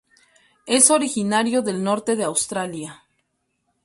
[0.65, 3.03] Es originario del norte de Australia.